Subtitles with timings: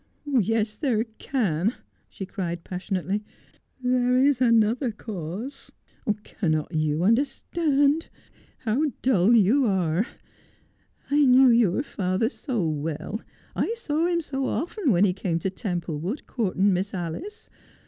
[0.25, 1.75] Yes, there can,'
[2.09, 3.23] she cried passionately.'
[3.83, 4.95] There is another I7i Just as I Jm.
[4.97, 5.71] cause.
[6.23, 8.09] Cannot you understand?
[8.61, 10.07] How dull you are!
[11.11, 13.21] I knew your father so well,
[13.55, 17.51] I saw him so often, when he came to Temple wood courting Miss Alice.